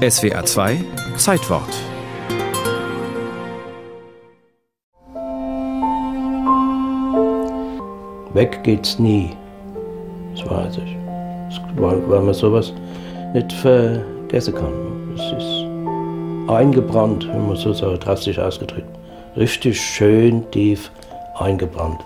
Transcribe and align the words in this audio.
SWA 0.00 0.42
2 0.42 0.82
Zeitwort 1.18 1.68
Weg 8.32 8.62
geht's 8.62 8.98
nie. 8.98 9.36
Das 10.34 10.48
weiß 10.48 10.78
ich. 10.78 10.96
Weil, 11.76 12.08
weil 12.08 12.20
man 12.22 12.32
sowas 12.32 12.72
nicht 13.34 13.52
vergessen 13.52 14.54
kann. 14.54 14.72
Es 15.16 15.32
ist 15.32 15.66
eingebrannt, 16.50 17.28
wenn 17.28 17.48
man 17.48 17.56
so 17.56 17.74
drastisch 17.74 18.38
ausgedrückt. 18.38 18.88
Richtig 19.36 19.78
schön 19.78 20.50
tief 20.50 20.90
eingebrannt 21.38 22.00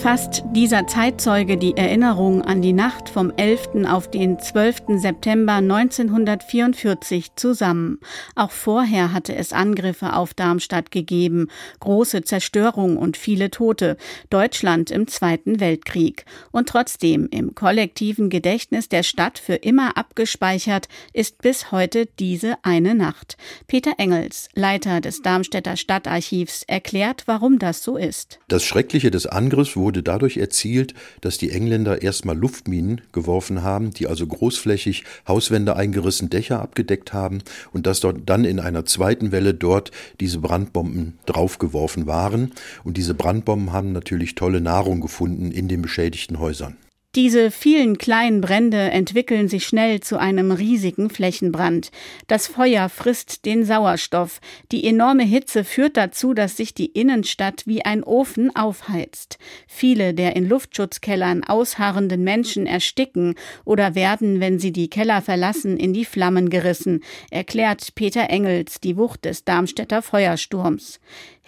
fasst 0.00 0.44
dieser 0.52 0.86
Zeitzeuge 0.86 1.58
die 1.58 1.76
Erinnerung 1.76 2.40
an 2.40 2.62
die 2.62 2.72
Nacht 2.72 3.10
vom 3.10 3.30
11. 3.36 3.86
auf 3.86 4.10
den 4.10 4.38
12. 4.38 4.98
September 4.98 5.54
1944 5.54 7.36
zusammen. 7.36 7.98
Auch 8.34 8.50
vorher 8.50 9.12
hatte 9.12 9.34
es 9.34 9.52
Angriffe 9.52 10.14
auf 10.14 10.32
Darmstadt 10.32 10.90
gegeben, 10.90 11.48
große 11.80 12.22
Zerstörung 12.22 12.96
und 12.96 13.18
viele 13.18 13.50
Tote, 13.50 13.98
Deutschland 14.30 14.90
im 14.90 15.06
Zweiten 15.06 15.60
Weltkrieg. 15.60 16.24
Und 16.50 16.70
trotzdem 16.70 17.28
im 17.30 17.54
kollektiven 17.54 18.30
Gedächtnis 18.30 18.88
der 18.88 19.02
Stadt 19.02 19.38
für 19.38 19.56
immer 19.56 19.98
abgespeichert 19.98 20.88
ist 21.12 21.42
bis 21.42 21.72
heute 21.72 22.06
diese 22.18 22.54
eine 22.62 22.94
Nacht. 22.94 23.36
Peter 23.66 23.92
Engels, 23.98 24.48
Leiter 24.54 25.02
des 25.02 25.20
Darmstädter 25.20 25.76
Stadtarchivs, 25.76 26.62
erklärt, 26.62 27.24
warum 27.26 27.58
das 27.58 27.82
so 27.82 27.98
ist. 27.98 28.40
Das 28.48 28.64
Schreckliche 28.64 29.10
des 29.10 29.26
Angriffs 29.26 29.76
wurde 29.76 29.89
wurde 29.90 30.04
dadurch 30.04 30.36
erzielt, 30.36 30.94
dass 31.20 31.36
die 31.36 31.50
Engländer 31.50 32.00
erstmal 32.00 32.36
Luftminen 32.36 33.00
geworfen 33.10 33.64
haben, 33.64 33.90
die 33.90 34.06
also 34.06 34.24
großflächig 34.24 35.02
Hauswände 35.26 35.74
eingerissen, 35.74 36.30
Dächer 36.30 36.62
abgedeckt 36.62 37.12
haben 37.12 37.42
und 37.72 37.88
dass 37.88 37.98
dort 37.98 38.18
dann 38.26 38.44
in 38.44 38.60
einer 38.60 38.84
zweiten 38.84 39.32
Welle 39.32 39.52
dort 39.52 39.90
diese 40.20 40.38
Brandbomben 40.38 41.18
draufgeworfen 41.26 42.06
waren. 42.06 42.52
Und 42.84 42.98
diese 42.98 43.14
Brandbomben 43.14 43.72
haben 43.72 43.90
natürlich 43.90 44.36
tolle 44.36 44.60
Nahrung 44.60 45.00
gefunden 45.00 45.50
in 45.50 45.66
den 45.66 45.82
beschädigten 45.82 46.38
Häusern. 46.38 46.76
Diese 47.16 47.50
vielen 47.50 47.98
kleinen 47.98 48.40
Brände 48.40 48.78
entwickeln 48.78 49.48
sich 49.48 49.66
schnell 49.66 49.98
zu 49.98 50.16
einem 50.16 50.52
riesigen 50.52 51.10
Flächenbrand. 51.10 51.90
Das 52.28 52.46
Feuer 52.46 52.88
frisst 52.88 53.44
den 53.46 53.64
Sauerstoff. 53.64 54.40
Die 54.70 54.86
enorme 54.86 55.24
Hitze 55.24 55.64
führt 55.64 55.96
dazu, 55.96 56.34
dass 56.34 56.56
sich 56.56 56.72
die 56.72 56.86
Innenstadt 56.86 57.64
wie 57.66 57.84
ein 57.84 58.04
Ofen 58.04 58.54
aufheizt. 58.54 59.38
Viele 59.66 60.14
der 60.14 60.36
in 60.36 60.48
Luftschutzkellern 60.48 61.42
ausharrenden 61.42 62.22
Menschen 62.22 62.66
ersticken 62.66 63.34
oder 63.64 63.96
werden, 63.96 64.38
wenn 64.38 64.60
sie 64.60 64.70
die 64.70 64.88
Keller 64.88 65.20
verlassen, 65.20 65.78
in 65.78 65.92
die 65.92 66.04
Flammen 66.04 66.48
gerissen, 66.48 67.02
erklärt 67.32 67.96
Peter 67.96 68.30
Engels 68.30 68.78
die 68.78 68.96
Wucht 68.96 69.24
des 69.24 69.44
Darmstädter 69.44 70.02
Feuersturms. 70.02 71.00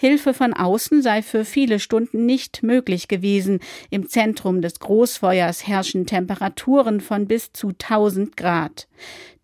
Hilfe 0.02 0.34
von 0.34 0.52
außen 0.52 1.00
sei 1.00 1.22
für 1.22 1.44
viele 1.44 1.78
Stunden 1.78 2.26
nicht 2.26 2.64
möglich 2.64 3.06
gewesen. 3.06 3.60
Im 3.88 4.08
Zentrum 4.08 4.60
des 4.60 4.80
Großfeuers 4.80 5.68
herrschen 5.68 6.06
Temperaturen 6.06 7.00
von 7.00 7.28
bis 7.28 7.52
zu 7.52 7.68
1000 7.68 8.36
Grad. 8.36 8.88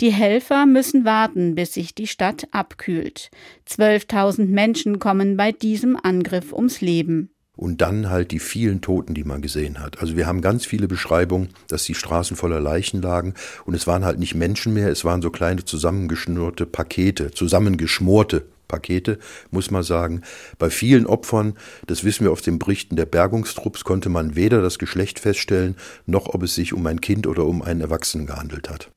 Die 0.00 0.10
Helfer 0.10 0.66
müssen 0.66 1.04
warten, 1.04 1.54
bis 1.54 1.74
sich 1.74 1.94
die 1.94 2.08
Stadt 2.08 2.48
abkühlt. 2.50 3.30
12.000 3.68 4.46
Menschen 4.46 4.98
kommen 4.98 5.36
bei 5.36 5.52
diesem 5.52 5.96
Angriff 5.96 6.52
ums 6.52 6.80
Leben. 6.80 7.30
Und 7.54 7.80
dann 7.80 8.10
halt 8.10 8.32
die 8.32 8.40
vielen 8.40 8.80
Toten, 8.80 9.14
die 9.14 9.22
man 9.22 9.42
gesehen 9.42 9.78
hat. 9.78 10.00
Also 10.00 10.16
wir 10.16 10.26
haben 10.26 10.40
ganz 10.40 10.66
viele 10.66 10.88
Beschreibungen, 10.88 11.50
dass 11.68 11.84
die 11.84 11.94
Straßen 11.94 12.36
voller 12.36 12.58
Leichen 12.58 13.00
lagen. 13.00 13.34
Und 13.64 13.74
es 13.74 13.86
waren 13.86 14.04
halt 14.04 14.18
nicht 14.18 14.34
Menschen 14.34 14.74
mehr, 14.74 14.88
es 14.88 15.04
waren 15.04 15.22
so 15.22 15.30
kleine 15.30 15.64
zusammengeschnürte 15.64 16.66
Pakete, 16.66 17.30
zusammengeschmorte 17.30 18.46
Pakete, 18.68 19.18
muss 19.50 19.70
man 19.70 19.82
sagen. 19.82 20.22
Bei 20.58 20.70
vielen 20.70 21.06
Opfern, 21.06 21.54
das 21.86 22.04
wissen 22.04 22.24
wir 22.24 22.32
aus 22.32 22.42
den 22.42 22.58
Berichten 22.58 22.96
der 22.96 23.06
Bergungstrupps, 23.06 23.84
konnte 23.84 24.08
man 24.08 24.36
weder 24.36 24.62
das 24.62 24.78
Geschlecht 24.78 25.18
feststellen, 25.18 25.76
noch 26.06 26.26
ob 26.26 26.42
es 26.42 26.54
sich 26.54 26.72
um 26.72 26.86
ein 26.86 27.00
Kind 27.00 27.26
oder 27.26 27.46
um 27.46 27.62
einen 27.62 27.80
Erwachsenen 27.80 28.26
gehandelt 28.26 28.68
hat. 28.68 28.90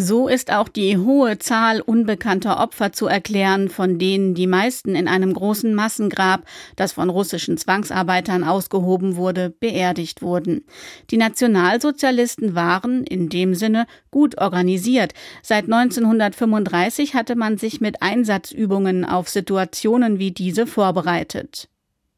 So 0.00 0.28
ist 0.28 0.52
auch 0.52 0.68
die 0.68 0.96
hohe 0.96 1.40
Zahl 1.40 1.80
unbekannter 1.80 2.60
Opfer 2.60 2.92
zu 2.92 3.08
erklären, 3.08 3.68
von 3.68 3.98
denen 3.98 4.32
die 4.32 4.46
meisten 4.46 4.94
in 4.94 5.08
einem 5.08 5.34
großen 5.34 5.74
Massengrab, 5.74 6.44
das 6.76 6.92
von 6.92 7.10
russischen 7.10 7.58
Zwangsarbeitern 7.58 8.44
ausgehoben 8.44 9.16
wurde, 9.16 9.50
beerdigt 9.50 10.22
wurden. 10.22 10.64
Die 11.10 11.16
Nationalsozialisten 11.16 12.54
waren 12.54 13.02
in 13.02 13.28
dem 13.28 13.56
Sinne 13.56 13.88
gut 14.12 14.38
organisiert. 14.38 15.14
Seit 15.42 15.64
1935 15.64 17.14
hatte 17.14 17.34
man 17.34 17.58
sich 17.58 17.80
mit 17.80 18.00
Einsatzübungen 18.00 19.04
auf 19.04 19.28
Situationen 19.28 20.20
wie 20.20 20.30
diese 20.30 20.68
vorbereitet. 20.68 21.68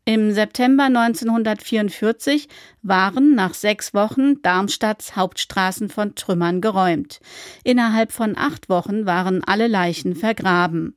Im 0.06 0.32
September 0.32 0.84
1944 0.84 2.48
waren 2.82 3.34
nach 3.34 3.52
sechs 3.52 3.92
Wochen 3.92 4.40
Darmstadts 4.40 5.14
Hauptstraßen 5.14 5.90
von 5.90 6.14
Trümmern 6.14 6.62
geräumt. 6.62 7.20
Innerhalb 7.64 8.10
von 8.10 8.36
acht 8.36 8.70
Wochen 8.70 9.04
waren 9.04 9.44
alle 9.44 9.68
Leichen 9.68 10.16
vergraben. 10.16 10.96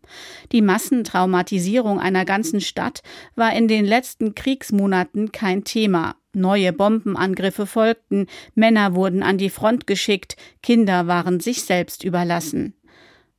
Die 0.54 0.62
Massentraumatisierung 0.62 2.00
einer 2.00 2.24
ganzen 2.24 2.62
Stadt 2.62 3.04
war 3.36 3.54
in 3.54 3.68
den 3.68 3.86
letzten 3.86 4.36
Kriegsmonaten 4.36 5.34
kein 5.34 5.66
Thema. 5.66 6.16
Neue 6.32 6.72
Bombenangriffe 6.72 7.68
folgten, 7.68 8.28
Männer 8.56 8.96
wurden 8.96 9.22
an 9.22 9.38
die 9.38 9.52
Front 9.52 9.86
geschickt, 9.86 10.38
Kinder 10.64 11.08
waren 11.08 11.42
sich 11.42 11.64
selbst 11.64 12.04
überlassen. 12.04 12.74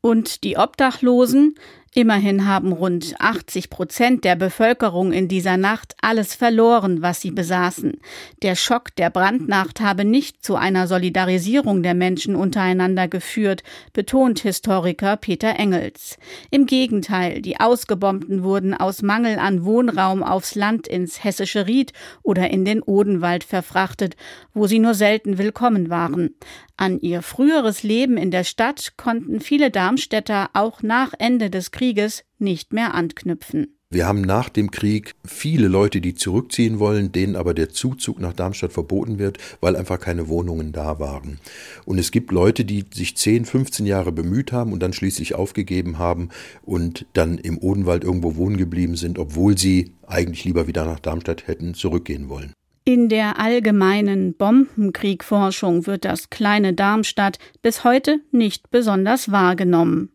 Und 0.00 0.44
die 0.44 0.58
Obdachlosen, 0.58 1.54
Immerhin 1.96 2.44
haben 2.44 2.72
rund 2.72 3.14
80 3.20 3.70
Prozent 3.70 4.24
der 4.24 4.34
Bevölkerung 4.34 5.12
in 5.12 5.28
dieser 5.28 5.56
Nacht 5.56 5.94
alles 6.02 6.34
verloren, 6.34 7.02
was 7.02 7.20
sie 7.20 7.30
besaßen. 7.30 8.00
Der 8.42 8.56
Schock 8.56 8.96
der 8.96 9.10
Brandnacht 9.10 9.80
habe 9.80 10.04
nicht 10.04 10.44
zu 10.44 10.56
einer 10.56 10.88
Solidarisierung 10.88 11.84
der 11.84 11.94
Menschen 11.94 12.34
untereinander 12.34 13.06
geführt, 13.06 13.62
betont 13.92 14.40
Historiker 14.40 15.16
Peter 15.16 15.54
Engels. 15.56 16.18
Im 16.50 16.66
Gegenteil, 16.66 17.40
die 17.40 17.60
Ausgebombten 17.60 18.42
wurden 18.42 18.74
aus 18.74 19.02
Mangel 19.02 19.38
an 19.38 19.64
Wohnraum 19.64 20.24
aufs 20.24 20.56
Land 20.56 20.88
ins 20.88 21.22
hessische 21.22 21.68
Ried 21.68 21.92
oder 22.24 22.50
in 22.50 22.64
den 22.64 22.82
Odenwald 22.82 23.44
verfrachtet, 23.44 24.16
wo 24.52 24.66
sie 24.66 24.80
nur 24.80 24.94
selten 24.94 25.38
willkommen 25.38 25.90
waren. 25.90 26.34
An 26.76 26.98
ihr 26.98 27.22
früheres 27.22 27.84
Leben 27.84 28.16
in 28.16 28.32
der 28.32 28.42
Stadt 28.42 28.94
konnten 28.96 29.38
viele 29.38 29.70
Darmstädter 29.70 30.50
auch 30.54 30.82
nach 30.82 31.12
Ende 31.16 31.48
des 31.48 31.70
Krieges 31.84 32.24
nicht 32.38 32.72
mehr 32.72 32.94
anknüpfen. 32.94 33.76
Wir 33.90 34.06
haben 34.06 34.22
nach 34.22 34.48
dem 34.48 34.70
Krieg 34.70 35.12
viele 35.22 35.68
Leute, 35.68 36.00
die 36.00 36.14
zurückziehen 36.14 36.78
wollen, 36.78 37.12
denen 37.12 37.36
aber 37.36 37.52
der 37.52 37.68
Zuzug 37.68 38.20
nach 38.20 38.32
Darmstadt 38.32 38.72
verboten 38.72 39.18
wird, 39.18 39.36
weil 39.60 39.76
einfach 39.76 40.00
keine 40.00 40.28
Wohnungen 40.28 40.72
da 40.72 40.98
waren. 40.98 41.40
Und 41.84 41.98
es 41.98 42.10
gibt 42.10 42.32
Leute, 42.32 42.64
die 42.64 42.86
sich 42.90 43.18
10, 43.18 43.44
15 43.44 43.84
Jahre 43.84 44.12
bemüht 44.12 44.50
haben 44.50 44.72
und 44.72 44.82
dann 44.82 44.94
schließlich 44.94 45.34
aufgegeben 45.34 45.98
haben 45.98 46.30
und 46.62 47.04
dann 47.12 47.36
im 47.36 47.58
Odenwald 47.58 48.02
irgendwo 48.02 48.34
wohnen 48.36 48.56
geblieben 48.56 48.96
sind, 48.96 49.18
obwohl 49.18 49.58
sie 49.58 49.92
eigentlich 50.06 50.46
lieber 50.46 50.66
wieder 50.66 50.86
nach 50.86 51.00
Darmstadt 51.00 51.46
hätten 51.48 51.74
zurückgehen 51.74 52.30
wollen. 52.30 52.54
In 52.86 53.10
der 53.10 53.38
allgemeinen 53.38 54.34
Bombenkriegforschung 54.34 55.86
wird 55.86 56.06
das 56.06 56.30
kleine 56.30 56.72
Darmstadt 56.72 57.38
bis 57.60 57.84
heute 57.84 58.20
nicht 58.30 58.70
besonders 58.70 59.30
wahrgenommen. 59.30 60.13